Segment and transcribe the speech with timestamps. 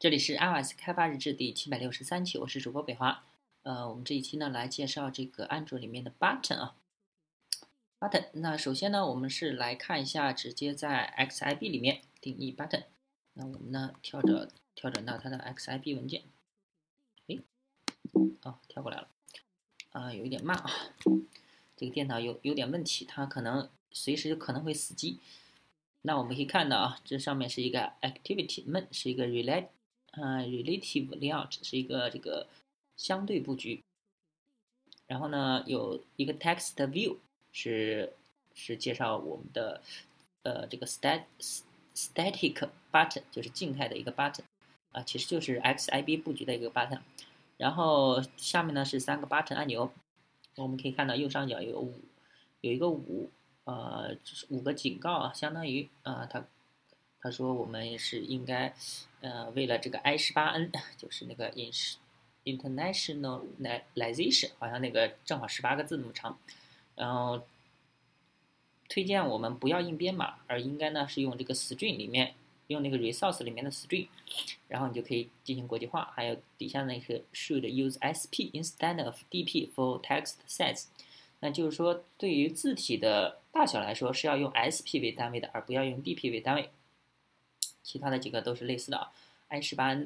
[0.00, 3.22] 这里是 iOS 开发日志第七百六十三期，我是主播北华。
[3.64, 6.74] 呃，我们这一期呢来介绍这个安卓里面的 button 啊
[7.98, 8.30] ，button。
[8.32, 12.84] 那首先呢，我们是来看一下直接在 XIB 里面定义 button。
[13.34, 16.22] 那我们呢调整调整到它的 XIB 文件。
[17.26, 17.36] 哎，
[18.44, 19.08] 哦，跳过来了。
[19.90, 20.70] 啊，有一点慢啊，
[21.76, 25.20] 这个电脑有有点问题，它可能随时可能会死机。
[26.00, 29.66] 那我们可以看到啊，这上面是一个 activity，man 是一个 relate。
[30.12, 32.48] 呃，relative layout 是一个这个
[32.96, 33.80] 相对布局，
[35.06, 37.16] 然后呢，有一个 text view
[37.52, 38.12] 是
[38.52, 39.80] 是介绍我们的
[40.42, 41.24] 呃这个 static
[41.94, 44.42] static button 就是静态的一个 button
[44.90, 47.00] 啊，其实就是 XIB 布局的一个 button。
[47.56, 49.92] 然后下面呢是三个 button 按钮，
[50.56, 51.94] 我们可以看到右上角有五
[52.62, 53.30] 有一个五
[53.62, 56.44] 呃就是五个警告啊，相当于啊它。
[57.22, 58.74] 他说：“我们是应该，
[59.20, 61.70] 呃，为了这个 I 十八 N， 就是那个 in
[62.44, 66.38] internationalization，好像那个正好十八个字那么长，
[66.96, 67.42] 然后
[68.88, 72.32] 推荐我们不要用编码，而应该呢是用这个 string 里面，
[72.68, 74.08] 用那个 resource 里面的 string，
[74.68, 76.10] 然后你就可以进行国际化。
[76.16, 80.86] 还有底下那个 should use SP instead of DP for text size，
[81.40, 86.70] 那就是说对于字体的大小来说是要用 SP 为单位的，而不要用 DP 为单位。”
[87.82, 89.12] 其他的几个都是类似的啊
[89.48, 89.96] ，i 十八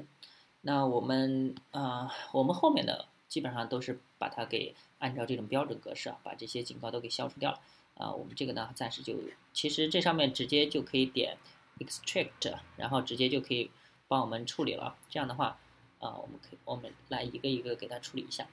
[0.61, 7.61] 那我们啊，我们后面的基本上都是把它给按照这种标准格式啊，把这些警告都给消除掉了
[7.97, 8.13] 啊。
[8.13, 9.15] 我们这个呢，暂时就
[9.53, 11.37] 其实这上面直接就可以点
[11.79, 13.71] extract，然后直接就可以
[14.09, 14.97] 帮我们处理了。
[15.11, 15.59] 这样的话
[15.99, 18.47] 啊，我们可以我们来一个一个给它处理一下。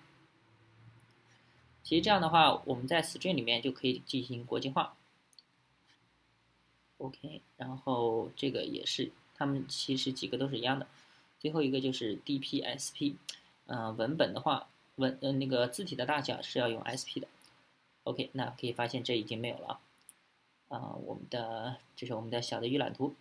[1.83, 4.95] 其实这样的话，我们在 string 里面就可以进行国际化。
[7.01, 10.87] OK，然后这个也是，它们其实几个都是一样的。
[11.39, 13.15] 最后一个就是 DPSP，
[13.65, 17.27] 嗯，文本的话，文呃那个字体的大小是要用 SP 的。
[18.03, 19.79] OK，那可以发现这已经没有了
[20.67, 20.93] 啊。
[21.03, 23.15] 我们的这是我们的小的预览图。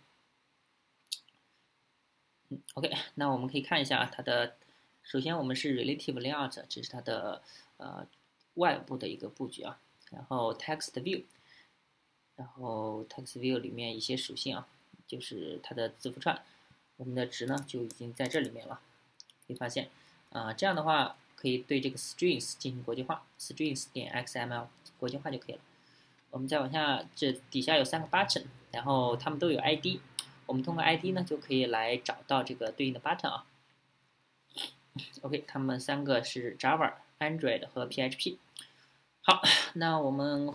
[2.49, 4.55] 嗯，OK，那我们可以看一下啊它的，
[5.01, 7.41] 首先我们是 Relative Layout，这是它的
[7.77, 8.05] 呃
[8.53, 9.79] 外部的一个布局啊。
[10.11, 11.23] 然后 Text View。
[12.41, 14.67] 然后 text view 里面一些属性啊，
[15.05, 16.41] 就是它的字符串，
[16.97, 18.81] 我们的值呢就已经在这里面了。
[19.45, 19.89] 可以发现
[20.31, 24.65] 啊，这样的话可以对这个 strings 进行国际化，strings 点 xml
[24.97, 25.61] 国际化就可以了。
[26.31, 29.99] 我们再往下，这底下有三个 button，然后它们都有 ID，
[30.47, 33.45] 我们通过 ID 呢就可以来找到这个对应的 button 啊。
[35.21, 38.37] OK，它们三个是 Java、Android 和 PHP。
[39.21, 39.43] 好，
[39.73, 40.51] 那我们。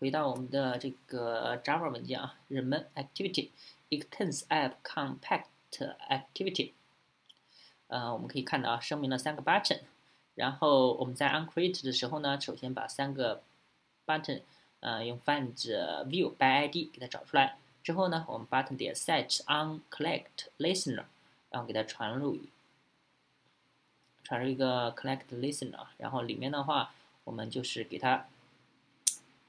[0.00, 3.50] 回到我们的这个 Java 文件啊，人们 activity
[3.90, 5.44] extends app compact
[6.08, 6.72] activity，
[7.88, 9.80] 呃，我们可以看到啊，声明了三个 button，
[10.36, 13.42] 然后我们在 uncreate 的时候呢，首先把三个
[14.06, 14.40] button，
[14.80, 15.54] 呃，用 find
[16.06, 21.04] view by ID 给它找出来，之后呢，我们 button 点 set onCollect listener，
[21.50, 22.38] 然后给它传入，
[24.24, 26.94] 传入一个 collect listener，然后里面的话，
[27.24, 28.26] 我们就是给它。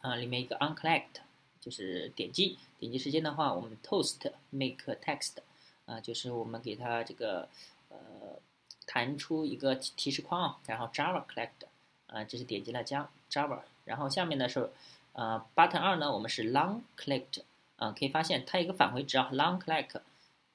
[0.02, 1.22] 啊，里面一个 onCollect，
[1.60, 5.34] 就是点击点击时间的话，我们 toast make text，
[5.86, 7.48] 啊，就是我们给它这个
[7.90, 7.98] 呃
[8.88, 11.68] 弹出一个提示框，然后 Java collect，
[12.08, 14.72] 啊，这是点击了加 Java，然后下面的是
[15.14, 17.44] 呃 button 二呢，我们是 long collect，
[17.76, 20.02] 啊，可以发现它一个返回值啊，long collect，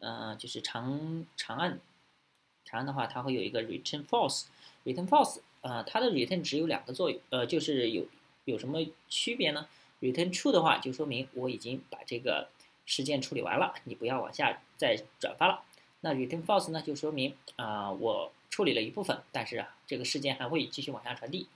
[0.00, 1.78] 呃，就是长长按，
[2.64, 8.04] 长按的话，它会有一个 return false，return false，呃，它的 return 只有两个作用，呃，就是有。
[8.46, 9.68] 有什么区别呢
[10.00, 12.48] ？Return True 的话，就说明我已经把这个
[12.86, 15.62] 事件处理完了，你不要往下再转发了。
[16.00, 21.48] 那 Return False 呢，就说明啊，我处理了一部分，但是啊，这个事件还会继续往下传递。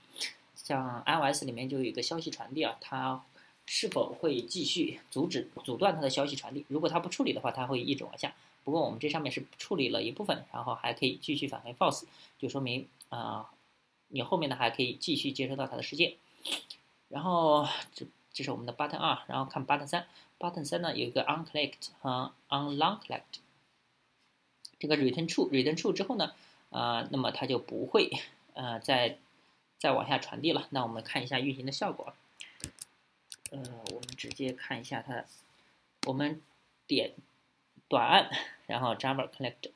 [0.55, 3.23] 像 iOS 里面就有一个消息传递啊，它
[3.65, 6.65] 是否会继续阻止、阻断它的消息传递？
[6.67, 8.35] 如果它不处理的话，它会一直往下。
[8.63, 12.03] 不过我们这上面是处理了一部分，然后还可以继续返回 False，
[12.37, 13.49] 就说明啊，
[14.09, 16.15] 你后面的还可以继续接收到它的事件。
[17.11, 20.07] 然后这这是我们的 button 二，然后看 button 三
[20.39, 23.41] ，button 三呢有一个 onCollect 和 onLongCollect，
[24.79, 26.33] 这个 return true，return true 之后呢，
[26.69, 28.09] 啊，那么它就不会
[28.53, 29.17] 呃再
[29.77, 30.67] 再往下传递了。
[30.69, 32.13] 那我们看一下运行的效果，
[33.51, 33.61] 呃，
[33.93, 35.25] 我们直接看一下它，
[36.07, 36.41] 我们
[36.87, 37.11] 点
[37.89, 38.29] 短按，
[38.67, 39.71] 然后 Java Collect，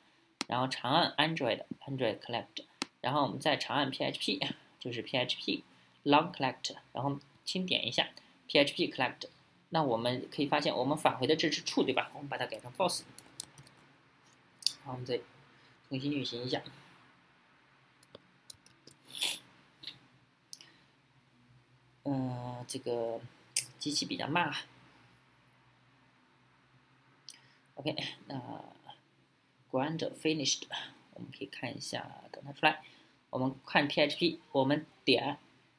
[0.48, 2.64] 然后长按 Android Android Collect，
[3.02, 5.62] 然后我们再长按 PHP，就是 PHP。
[6.06, 8.08] Long collect，然后轻点一下
[8.48, 9.28] PHP collect，
[9.70, 12.10] 那我们可以发现我们返回的这是 true 对吧？
[12.14, 13.02] 我们把它改成 false。
[14.84, 15.18] 好，我们再
[15.88, 16.62] 重新运行一下。
[22.04, 23.20] 嗯，这个
[23.80, 24.56] 机器比较慢啊。
[27.74, 27.94] OK，
[28.28, 28.40] 那
[29.70, 30.62] Grand Finished，
[31.14, 32.82] 我们可以看一下，等它出来。
[33.30, 35.36] 我们看 PHP，我们点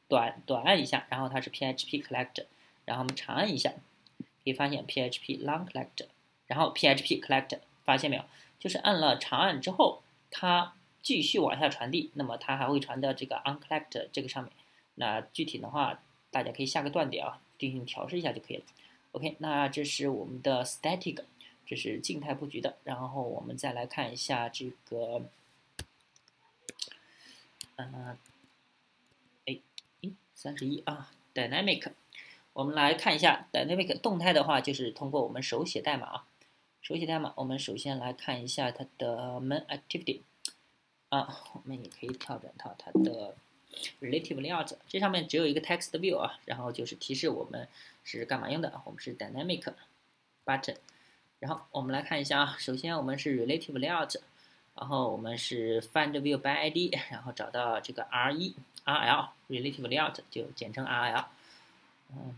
[0.08, 2.46] 短短按一下，然后它是 PHP Collector，
[2.86, 3.72] 然后我们长按一下，
[4.20, 6.08] 可以发现 PHP Long Collector，
[6.48, 8.24] 然后 PHP Collector，发现没有？
[8.60, 10.02] 就是按了长按之后，
[10.32, 14.52] 它继续往下传递，那么它还会传到这个 OnCollector 这个上面。
[14.96, 16.00] 那具体的话，
[16.32, 18.64] 大家可以下个断点啊，进行调试一下就可以了。
[19.12, 21.24] OK，那这是我们的 Static。
[21.70, 25.22] 这是静态布局的，然后我们再来看一下这个，
[27.76, 28.18] 嗯，
[30.38, 31.94] 三十一啊，dynamic，
[32.54, 36.28] 我们来看一下 dynamic 动态的话，就是通过我们手写代码啊，
[36.80, 40.22] 手写代码，我们首先来看一下它的 main activity，
[41.10, 43.36] 啊，我们也可以跳转到它的
[44.00, 47.68] relative layout，这上面只有一个 text view 啊，然后就是提示我们
[48.04, 49.74] 是干嘛用的，我们是 dynamic
[50.46, 50.76] button。
[51.40, 54.16] 然后我们来看一下啊，首先我们是 relative layout，
[54.78, 61.26] 然后我们是 find view by id，然后找到这个 r 一 rl relative layout 就简称 rl，
[62.12, 62.36] 嗯，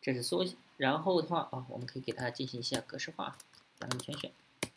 [0.00, 0.54] 这是缩写。
[0.76, 3.36] 然后的话啊，我们可以给它进行一下格式化，
[3.78, 4.30] 咱们全选，
[4.60, 4.68] 可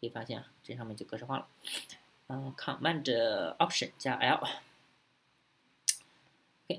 [0.00, 1.46] 以发现啊，这上面就格式化了。
[2.28, 3.04] 嗯，command
[3.56, 4.42] option 加 l，OK，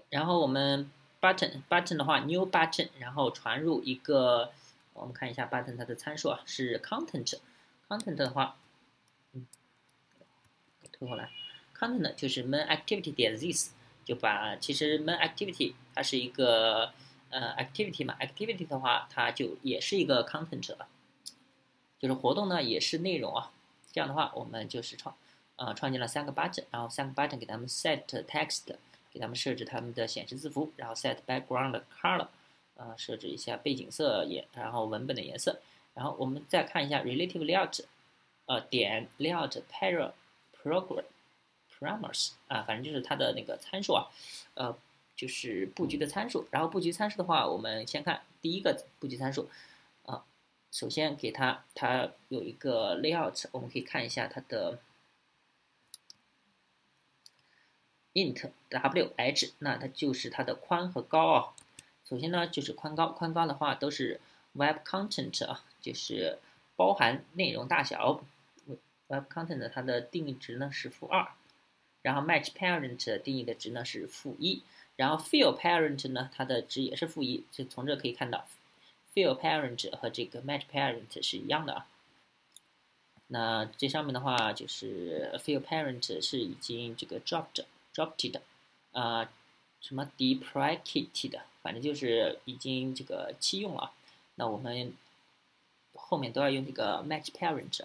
[0.09, 0.89] 然后我们
[1.19, 4.51] button button 的话 new button，然后传入一个。
[4.93, 8.57] 我们看一下 button 它的参数啊，是 content，content 的话，
[10.99, 11.29] 推过来
[11.75, 13.71] ，content 就是 main activity 点 this，
[14.03, 16.91] 就把其实 main activity 它是一个
[17.29, 20.87] 呃 activity 嘛，activity 的话它就也是一个 content 了，
[21.97, 23.51] 就是活动呢也是内容啊，
[23.91, 25.15] 这样的话我们就是创
[25.55, 28.75] 啊创建了三个 button，然后三个 button 给他们 set text，
[29.11, 32.27] 给他们设置他们的显示字符，然后 set background color。
[32.75, 35.59] 啊，设置一下背景色也，然后文本的颜色，
[35.93, 37.83] 然后我们再看一下 relative layout，
[38.45, 40.13] 呃，点 layout para
[40.61, 41.03] program
[41.79, 44.07] parameters 啊，反正就是它的那个参数啊，
[44.53, 44.77] 呃，
[45.15, 46.47] 就是布局的参数。
[46.51, 49.49] 然后布局参数的话，我们先看第一个布局参数
[50.05, 50.25] 啊，
[50.71, 54.79] 首先给它它有一个 layout，我们可以看一下它的
[58.13, 61.53] int w h，那它就是它的宽和高啊。
[62.03, 64.19] 首先呢，就是宽高，宽高的话都是
[64.53, 66.39] web content 啊，就是
[66.75, 68.21] 包含内容大小。
[69.09, 71.27] Web content 它的定义值呢是负二，
[72.01, 74.63] 然后 match parent 定义的值呢是负一，
[74.95, 78.47] 然后 fill parent 呢它的值也是负一，就从这可以看到
[79.13, 81.87] ，fill parent 和这个 match parent 是一样的啊。
[83.27, 88.41] 那这上面的话就是 fill parent 是已经这个 dropped dropped 的
[88.93, 89.29] 啊，
[89.81, 91.41] 什么 deprecated。
[91.61, 93.91] 反正就是已经这个弃用了，
[94.35, 94.93] 那我们
[95.93, 97.81] 后面都要用这个 match parent。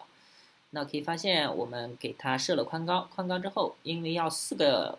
[0.75, 4.99] 那可以发现，我们给它设了宽高，宽高之后，因为要四个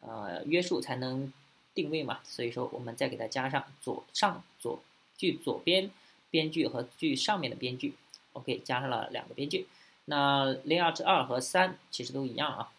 [0.00, 1.32] 呃约束才能
[1.72, 4.82] 定位嘛，所以说我们再给它加上左上左
[5.16, 5.88] 距左边
[6.30, 7.94] 边距和距上面的边距
[8.32, 9.68] ，OK，加上了两个边距。
[10.06, 12.72] 那 layout 二和三其实都一样啊，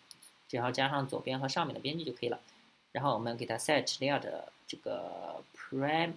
[0.49, 2.41] 只要加上左边和上面的边距就可以了。
[2.91, 4.27] 然后我们给它 set layout
[4.67, 6.11] 这个 pram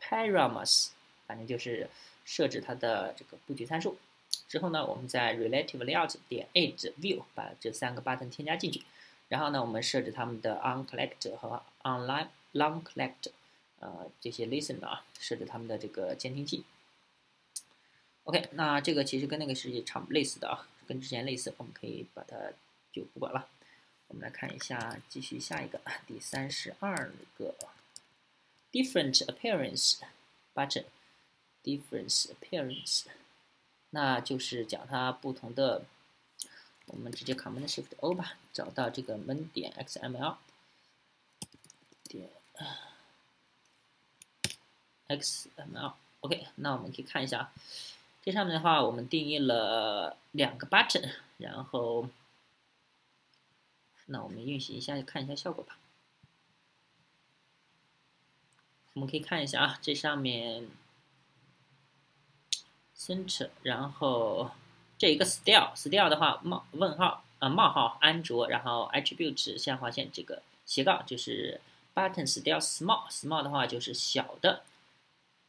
[0.00, 0.88] parameters，
[1.28, 1.88] 反正就是
[2.24, 3.96] 设置它的这个布局参数。
[4.48, 8.82] 之后呢，我们在 relative layout 点 add view 把这三个 button 添加进去。
[9.28, 13.30] 然后呢，我们设置它们的 onCollect 和 online longCollect，
[13.80, 16.64] 呃，这些 listen 啊，设置它们的这个监听器。
[18.24, 22.36] OK，那这个其实跟那个是差不类似的啊，跟之前类似，我们可以把它
[22.92, 23.48] 就不管了。
[24.08, 27.54] 我们来看一下，继续下一个，第三十二个
[28.70, 29.96] ，different appearance
[30.54, 33.04] button，different appearance，
[33.92, 35.84] 那就是讲它不同的。
[36.86, 40.36] 我们直接 Command Shift O 吧，找到这个 main 点 XML
[42.04, 42.28] 点
[45.08, 47.52] XML，OK，那我们可以看一下，
[48.22, 52.08] 这上面的话，我们定义了两个 button，然后。
[54.06, 55.78] 那我们运行一下，看一下效果吧。
[58.94, 60.68] 我们可以看一下啊，这上面
[63.06, 64.50] center，然后
[64.98, 71.60] 这一个 style，style 的话冒问号啊冒号安卓，然后 attribute 下划线这个斜杠就是
[71.94, 74.62] button style small，small 的话就是小的，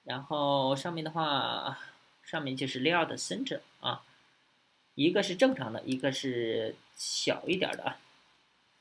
[0.03, 1.77] 然后上面的话
[2.23, 4.03] 上面就是 layout center 啊。
[4.95, 7.97] 一个是正常的，一个是小一点的啊。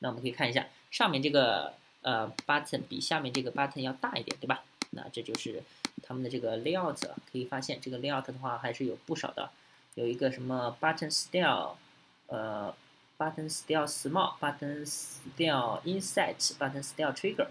[0.01, 4.63] 那我们可以看一下，上面这个呃 button 比下面这个 button 要大一点，对吧？
[4.91, 5.63] 那这就是
[6.03, 9.51] 他们的这个 layout，可以发现这个 layout 的话还是有不少的，
[9.95, 11.77] 有一个什么 button style，
[12.27, 12.75] 呃
[13.19, 17.49] ，button style small，button style inset，button style trigger。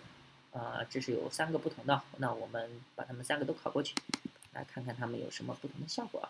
[0.52, 3.96] 啊，这是有三个不同的，那我们把它们三个都拷过去，
[4.52, 6.28] 来看看它们有什么不同的效果啊。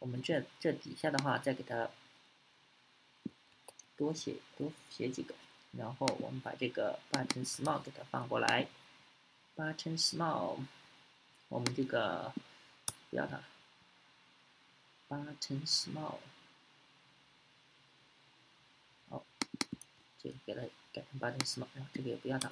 [0.00, 1.88] 我们这这底下的话，再给它
[3.96, 5.36] 多写多写几个，
[5.78, 8.66] 然后我们把这个 button small 给它放过来
[9.54, 10.56] ，button small，
[11.52, 12.32] 我们这个
[13.10, 13.38] 不要它
[15.06, 16.16] ，button small，
[19.10, 19.22] 好，
[20.18, 20.62] 这个给它
[20.94, 22.50] 改成 button small，然后这个也不要它。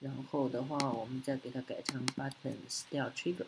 [0.00, 3.46] 然后的话，我们再给它改成 button style trigger。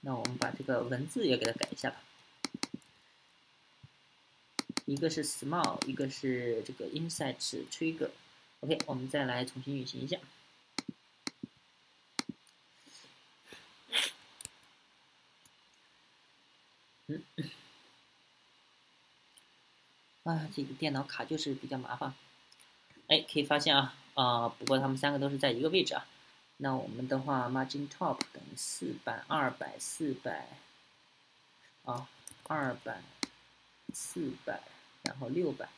[0.00, 2.00] 那我们把这个文字也给它改一下吧。
[4.86, 7.36] 一个是 small，一个是这个 inset
[7.70, 8.10] trigger。
[8.60, 10.18] OK，我们再来重新运行一下。
[17.06, 17.22] 嗯。
[20.24, 22.14] 啊，这个电脑卡就是比较麻烦。
[23.06, 26.06] 哎，可以发现啊，啊，不过它们三个都是在一个位置啊。
[26.58, 30.48] 那我们的话，margin top 等于四百、二百、四百，
[31.84, 32.08] 啊，
[32.48, 33.00] 二百、
[33.94, 34.60] 四百，
[35.04, 35.68] 然后六百，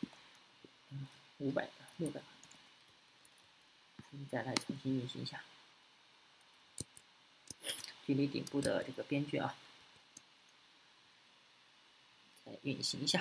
[1.38, 1.68] 五百、
[1.99, 2.20] 六百。
[4.12, 5.43] 我们再来重新运行一下，
[8.05, 9.55] 距离顶部的这个边距啊，
[12.45, 13.21] 再运行一下。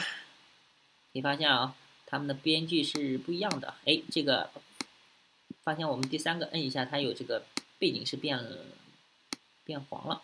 [1.12, 3.76] 可以发现啊，它们的边距是不一样的。
[3.86, 4.50] 哎，这个
[5.64, 7.46] 发现我们第三个摁一下，它有这个
[7.78, 8.66] 背景是变了
[9.64, 10.24] 变黄了。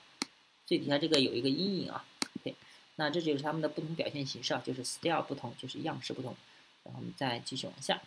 [0.66, 2.06] 最底下这个有一个阴影啊。
[2.44, 2.56] 对
[2.96, 6.36] 那这就是它们的不同表现形式啊，就是 style 不同，就是样式不同。
[6.84, 8.02] 然后我们再继续往下，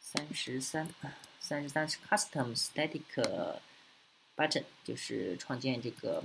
[0.00, 0.88] 三十三，
[1.40, 3.02] 三十三是 custom static
[4.36, 6.22] button，就是创建这个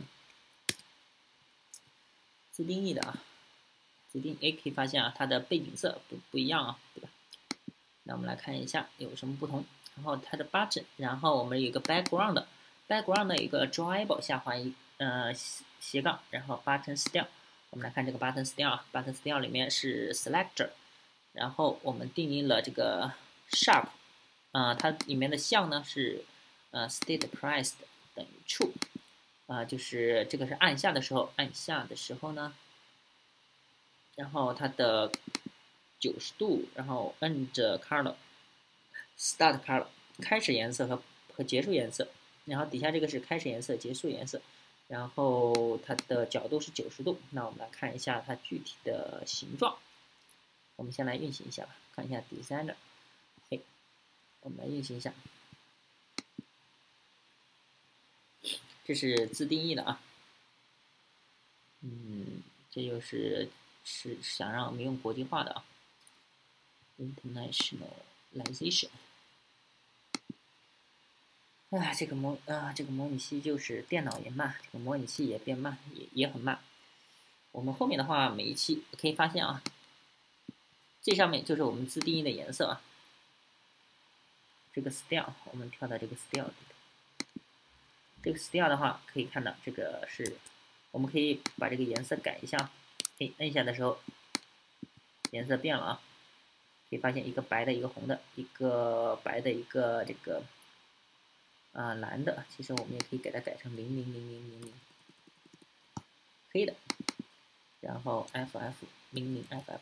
[2.52, 3.18] 自定义的啊。
[4.10, 7.10] 自定 A 可以发现啊，它的背景色不不一样啊，对吧？
[8.04, 9.66] 那我们来看一下有什么不同。
[9.96, 15.34] 然后它的 button，然后我们有一个 background，background 的一个 drawable 下滑一呃
[15.80, 17.28] 斜杠，然后 button style。
[17.72, 20.70] 我们来看这个 button style 啊，button style 里面是 selector，
[21.32, 23.12] 然后我们定义了这个
[23.52, 23.88] sharp，
[24.52, 26.24] 啊，它里面的项呢是
[26.72, 27.74] 呃 state pressed
[28.16, 28.72] 等于 true，
[29.48, 32.54] 啊，就是这个是按下的时候，按下的时候呢。
[34.16, 35.12] 然后它的
[36.00, 39.88] 九十度，然后摁着 color，start color
[40.22, 41.02] 开始颜色和
[41.36, 42.08] 和结束颜色，
[42.46, 44.40] 然后底下这个是开始颜色、结束颜色，
[44.88, 47.20] 然后它的角度是九十度。
[47.32, 49.78] 那我们来看一下它具体的形状。
[50.76, 52.76] 我们先来运行一下吧，看一下 designer。
[54.44, 55.14] 我们来运行一下，
[58.86, 60.00] 这是自定义的啊。
[61.82, 63.50] 嗯，这就是。
[63.86, 65.66] 是想让我们用国际化的啊
[66.98, 68.88] ，internationalization。
[71.72, 76.62] 哎，这个模啊，这个模拟器就是电脑也慢，这个模拟器也变慢，也也很慢。
[77.52, 79.62] 我们后面的话，每一期可以发现啊，
[81.02, 82.82] 这上面就是我们自定义的颜色啊。
[84.74, 86.74] 这个 style，我们跳到这个 style 里头。
[88.24, 90.38] 这个 style 的话，可以看到这个是，
[90.92, 92.72] 我们可以把这个颜色改一下。
[93.20, 94.00] 哎，摁下的时候，
[95.32, 96.02] 颜色变了啊！
[96.90, 100.44] 可以发现一个白的，一个红的，一个白的，一个这个
[101.74, 102.46] 啊蓝的。
[102.50, 104.74] 其实我们也可以给它改成零零零零零零，
[106.52, 106.74] 黑的，
[107.82, 108.74] 然后 FF
[109.12, 109.80] 零零 FF，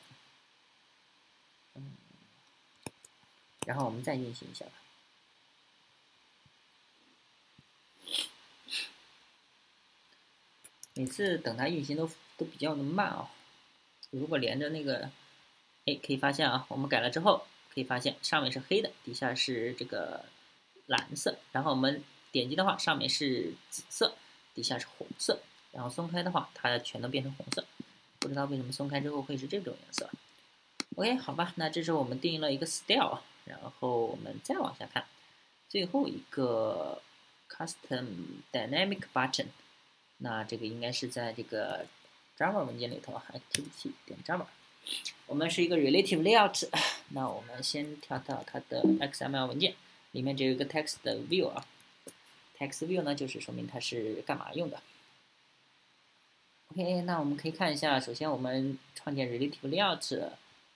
[1.75, 1.93] 嗯，
[3.65, 4.71] 然后我们再运行一下吧。
[10.95, 13.29] 每次等它运行都都比较的慢啊。
[14.09, 15.09] 如果连着那个，
[15.85, 20.25] 哎，可以发现啊，我们改了之后，可以发现上面是黑的，底下是这个
[20.87, 21.37] 蓝色。
[21.53, 24.15] 然后我们点击的话，上面是紫色，
[24.53, 25.39] 底下是红色。
[25.71, 27.63] 然后松开的话，它全都变成红色。
[28.19, 30.09] 不知道为什么松开之后会是这种颜色。
[30.97, 33.21] OK，好吧，那这是我们定义了一个 style。
[33.45, 35.05] 然后我们再往下看，
[35.69, 37.01] 最后一个
[37.49, 38.05] custom
[38.51, 39.47] dynamic button。
[40.23, 41.83] 那这个应该是在这个
[42.37, 44.45] Java 文件里头，activity 点 Java，
[45.25, 46.69] 我们是一个 relative layout。
[47.09, 49.73] 那我们先跳到它的 XML 文件，
[50.11, 51.65] 里面只有一个 text view 啊
[52.57, 54.79] text view 呢，就是说明它是干嘛用的。
[56.67, 60.29] OK，那我们可以看一下，首先我们创建 relative layout，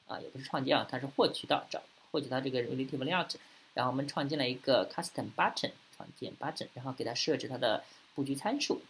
[0.07, 3.35] 啊，也不是创建啊，它是获取到找获取到这个 relative layout，
[3.75, 7.83] 然后我们创建了一个 custom button，创建 button，然后给它设置它的
[8.15, 8.81] 布局参数。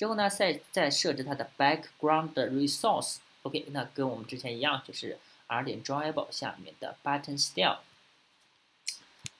[0.00, 3.18] 之后呢，再再设置它的 background resource。
[3.42, 7.80] OK，那跟我们之前一样，就是 r 点 drawable 下面的 button style，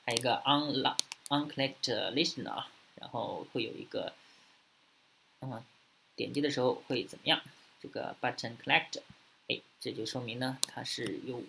[0.04, 0.84] 还有一个 on
[1.30, 4.12] onclicked listener，啊然后会有一个，
[5.40, 5.64] 嗯，
[6.14, 7.40] 点击的时候会怎么样？
[7.80, 9.00] 这个 button collect，
[9.48, 11.42] 哎，这就说明呢，它是有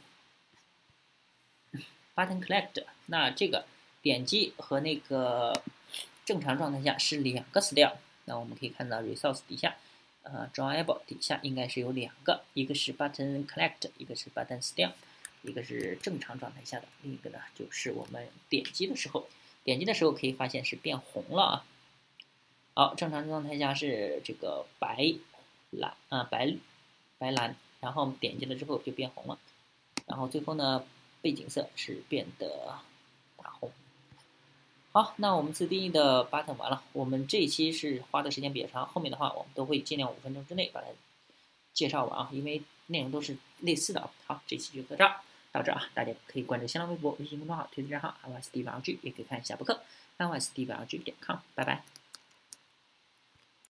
[2.15, 2.86] button collect。
[3.08, 3.65] 那这个
[4.01, 5.62] 点击和那个
[6.24, 7.98] 正常状态下是两个 style。
[8.32, 9.76] 那我们可以看到 resource 底下，
[10.24, 14.94] 呃，drawable 底下应该是有两个，一个是 button collect，一个是 button style，
[15.42, 19.28] 一个是正常状态下的，另一个呢就是我们点击的时候，
[19.66, 21.66] 点击的时候可以发现是变红了啊。
[22.74, 25.14] 好，正常状态下是这个白
[25.70, 26.56] 蓝啊白
[27.18, 29.38] 白蓝，然后我们点击了之后就变红了，
[30.08, 30.86] 然后最后呢
[31.22, 32.80] 背景色是变得
[33.36, 33.70] 大红。
[34.94, 36.84] 好，那我们自定义的 button 完了。
[36.92, 40.88] 我们这一期是花的时间比较长，后面的话我们都会尽量五分钟之内把它
[41.74, 44.12] 介绍完啊，因为内容都是类似的啊。
[44.28, 45.22] 好，这期就到这儿，
[45.54, 49.82] 到这儿啊，大家可以关注新浪微博、微信公众号、推特账号 i y s d v l g 也可以看一下博客
[50.18, 52.00] i y s d v l g 点 com，拜拜。